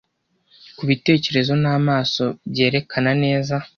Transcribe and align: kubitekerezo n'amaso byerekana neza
kubitekerezo 0.77 1.53
n'amaso 1.63 2.23
byerekana 2.51 3.11
neza 3.23 3.55